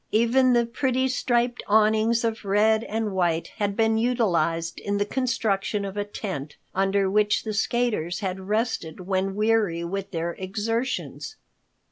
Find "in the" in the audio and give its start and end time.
4.79-5.05